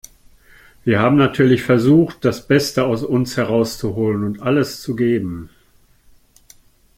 Wir 0.83 0.99
haben 0.99 1.15
natürlich 1.15 1.61
versucht, 1.61 2.25
das 2.25 2.47
Beste 2.47 2.85
aus 2.85 3.03
uns 3.03 3.37
herauszuholen 3.37 4.23
und 4.23 4.41
alles 4.41 4.81
zu 4.81 4.95
geben. 4.95 5.51